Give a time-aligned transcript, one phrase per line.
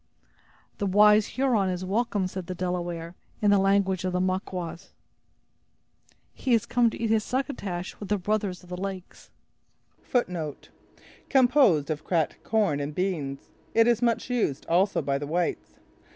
[0.79, 4.93] "The wise Huron is welcome," said the Delaware, in the language of the Maquas;
[6.33, 9.29] "he is come to eat his 'succotash', with his brothers of the lakes."
[10.15, 10.69] A dish
[11.29, 13.49] composed of cracked corn and beans.
[13.75, 15.75] It is much used also by the whites.